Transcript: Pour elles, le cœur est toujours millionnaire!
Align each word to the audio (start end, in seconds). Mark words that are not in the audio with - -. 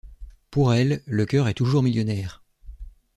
Pour 0.49 0.73
elles, 0.73 1.03
le 1.05 1.27
cœur 1.27 1.47
est 1.47 1.53
toujours 1.53 1.83
millionnaire! 1.83 2.41